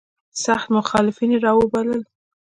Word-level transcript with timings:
سخت 0.43 0.67
مخالفین 0.77 1.31
را 1.43 1.51
وبلل. 1.57 2.01